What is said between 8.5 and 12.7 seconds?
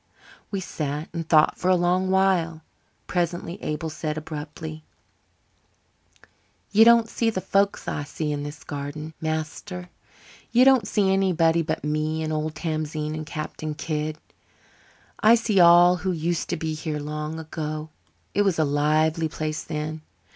garden, master. You don't see anybody but me and old